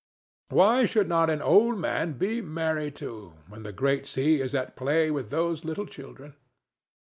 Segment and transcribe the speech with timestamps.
[0.49, 4.75] Why should not an old man be merry too, when the great sea is at
[4.75, 6.33] play with those little children?